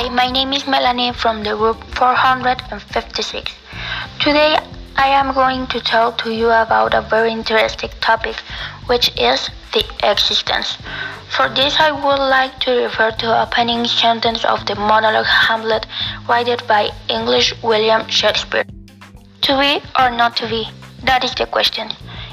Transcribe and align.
Hi, 0.00 0.08
my 0.08 0.30
name 0.30 0.54
is 0.54 0.66
Melanie 0.66 1.12
from 1.12 1.42
the 1.42 1.54
group 1.54 1.76
456. 1.94 3.52
Today 4.18 4.56
I 4.96 5.08
am 5.08 5.34
going 5.34 5.66
to 5.66 5.78
talk 5.78 6.16
to 6.22 6.32
you 6.32 6.48
about 6.48 6.94
a 6.94 7.02
very 7.02 7.30
interesting 7.30 7.90
topic, 8.00 8.36
which 8.86 9.10
is 9.20 9.50
the 9.74 9.84
existence. 10.02 10.78
For 11.36 11.50
this, 11.50 11.78
I 11.78 11.90
would 11.90 12.22
like 12.30 12.58
to 12.60 12.84
refer 12.84 13.10
to 13.10 13.42
opening 13.42 13.84
sentence 13.84 14.42
of 14.42 14.64
the 14.64 14.74
monologue 14.74 15.26
Hamlet, 15.26 15.84
written 16.26 16.66
by 16.66 16.88
English 17.10 17.52
William 17.62 18.08
Shakespeare. 18.08 18.64
To 19.42 19.58
be 19.58 19.82
or 19.98 20.10
not 20.10 20.34
to 20.38 20.48
be? 20.48 20.66
That 21.04 21.24
is 21.24 21.34
the 21.34 21.44
question. 21.44 21.90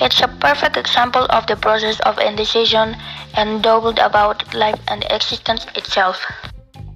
It's 0.00 0.20
a 0.20 0.28
perfect 0.28 0.76
example 0.76 1.26
of 1.30 1.48
the 1.48 1.56
process 1.56 1.98
of 2.06 2.20
indecision 2.20 2.94
and 3.36 3.64
doubt 3.64 3.98
about 3.98 4.54
life 4.54 4.78
and 4.86 5.04
existence 5.10 5.66
itself. 5.74 6.24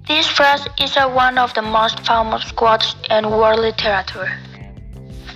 This 0.05 0.27
phrase 0.27 0.67
is 0.81 0.97
one 0.97 1.37
of 1.37 1.53
the 1.53 1.61
most 1.61 2.01
famous 2.01 2.51
quotes 2.51 2.93
in 3.09 3.31
world 3.31 3.59
literature. 3.59 4.37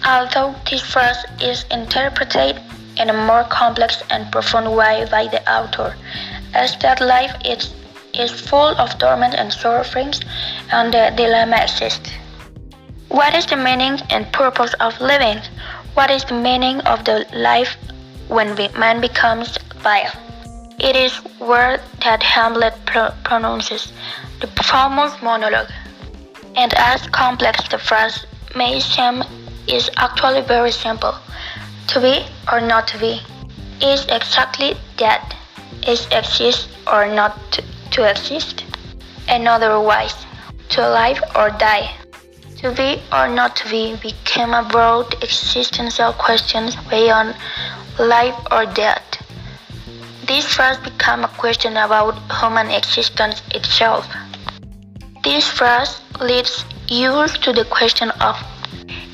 Although 0.06 0.56
this 0.70 0.82
phrase 0.82 1.24
is 1.40 1.64
interpreted 1.72 2.60
in 2.98 3.10
a 3.10 3.14
more 3.14 3.46
complex 3.46 4.04
and 4.10 4.30
profound 4.30 4.76
way 4.76 5.08
by 5.10 5.28
the 5.28 5.40
author, 5.50 5.96
as 6.54 6.78
that 6.80 7.00
life 7.00 7.34
is, 7.46 7.74
is 8.14 8.42
full 8.42 8.76
of 8.76 9.00
torment 9.00 9.36
and 9.36 9.54
sufferings, 9.54 10.20
and 10.74 10.94
the 10.94 11.14
dilemma 11.16 11.64
exists. 11.64 12.12
What 13.08 13.34
is 13.36 13.46
the 13.46 13.56
meaning 13.56 14.02
and 14.10 14.30
purpose 14.34 14.74
of 14.82 15.00
living? 15.00 15.40
What 15.94 16.12
is 16.12 16.26
the 16.26 16.36
meaning 16.36 16.82
of 16.82 17.06
the 17.06 17.26
life 17.32 17.78
when 18.28 18.54
man 18.78 19.00
becomes 19.00 19.58
vile? 19.78 20.27
It 20.80 20.96
is 20.96 21.20
word 21.40 21.82
that 22.04 22.22
Hamlet 22.22 22.76
pr 22.86 23.10
pronounces, 23.24 23.92
the 24.42 24.48
famous 24.62 25.20
monologue. 25.24 25.72
And 26.56 26.72
as 26.76 27.02
complex 27.08 27.68
the 27.68 27.80
phrase 27.80 28.28
may 28.56 28.80
seem, 28.80 29.24
is 29.68 29.90
actually 29.98 30.42
very 30.42 30.72
simple. 30.72 31.16
To 31.88 32.00
be 32.00 32.28
or 32.52 32.62
not 32.62 32.88
to 32.90 33.00
be 33.00 33.22
is 33.82 34.06
exactly 34.06 34.76
that. 35.00 35.36
Is 35.88 36.06
exist 36.12 36.70
or 36.86 37.08
not 37.08 37.34
to, 37.54 37.64
to 37.94 38.08
exist. 38.08 38.64
And 39.28 39.48
otherwise, 39.48 40.28
to 40.70 40.82
live 40.82 41.24
or 41.36 41.50
die. 41.50 41.90
To 42.58 42.72
be 42.72 43.02
or 43.12 43.28
not 43.28 43.56
to 43.56 43.70
be 43.72 43.96
became 43.96 44.54
a 44.54 44.62
broad 44.70 45.12
existential 45.24 46.14
question 46.14 46.70
beyond 46.88 47.36
life 47.98 48.38
or 48.52 48.68
death. 48.68 49.17
This 50.28 50.46
phrase 50.46 50.76
became 50.80 51.24
a 51.24 51.30
question 51.30 51.78
about 51.78 52.16
human 52.42 52.70
existence 52.70 53.42
itself. 53.52 54.06
This 55.24 55.48
phrase 55.48 56.02
leads 56.20 56.66
you 56.90 57.28
to 57.44 57.54
the 57.54 57.64
question 57.64 58.12
of 58.20 58.36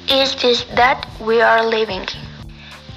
Is 0.09 0.33
this 0.41 0.63
that 0.73 1.05
we 1.21 1.39
are 1.39 1.63
living? 1.63 2.07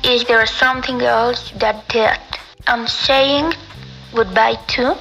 Is 0.03 0.25
there 0.25 0.47
something 0.47 1.03
else 1.03 1.51
that 1.57 1.87
death 1.89 2.23
I'm 2.67 2.87
saying 2.89 3.53
goodbye 4.15 4.61
to? 4.77 4.97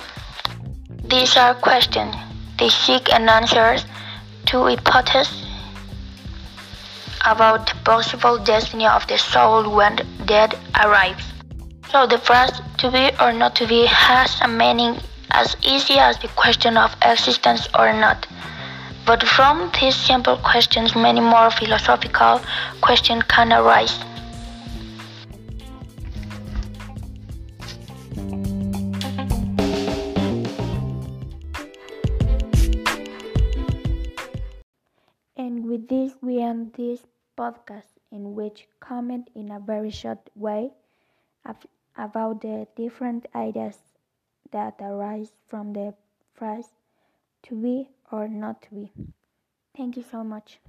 These 1.06 1.38
are 1.38 1.56
questions. 1.56 2.14
They 2.60 2.68
seek 2.68 3.14
an 3.14 3.30
answer 3.30 3.78
to 4.48 4.64
hypotheses 4.66 5.32
about 7.26 7.68
the 7.68 7.76
possible 7.86 8.38
destiny 8.40 8.88
of 8.88 9.08
the 9.08 9.18
soul 9.18 9.74
when 9.74 9.96
death 10.26 10.54
arrives. 10.84 11.35
So 11.96 12.06
the 12.06 12.18
phrase 12.18 12.52
to 12.80 12.92
be 12.92 13.10
or 13.22 13.32
not 13.32 13.56
to 13.56 13.66
be 13.66 13.86
has 13.86 14.42
a 14.42 14.50
meaning 14.50 15.00
as 15.32 15.56
easy 15.64 15.94
as 15.94 16.20
the 16.20 16.28
question 16.36 16.76
of 16.76 16.94
existence 17.02 17.70
or 17.74 17.94
not. 17.94 18.28
But 19.06 19.24
from 19.24 19.72
these 19.80 19.96
simple 19.96 20.36
questions, 20.36 20.94
many 20.94 21.22
more 21.22 21.50
philosophical 21.52 22.42
questions 22.82 23.24
can 23.30 23.54
arise. 23.54 23.98
And 35.38 35.66
with 35.66 35.88
this, 35.88 36.12
we 36.22 36.42
end 36.42 36.74
this 36.74 37.06
podcast, 37.38 37.88
in 38.12 38.36
which 38.36 38.68
comment 38.82 39.30
in 39.34 39.50
a 39.50 39.62
very 39.62 39.92
short 39.92 40.30
way 40.36 40.72
about 41.98 42.42
the 42.42 42.68
different 42.76 43.26
ideas 43.36 43.78
that 44.52 44.76
arise 44.82 45.32
from 45.48 45.74
the 45.74 45.94
phrase 46.34 46.70
to 47.44 47.56
be 47.56 47.90
or 48.12 48.28
not 48.28 48.62
to 48.64 48.70
be. 48.76 48.92
Thank 49.76 49.98
you 49.98 50.04
so 50.04 50.24
much. 50.24 50.60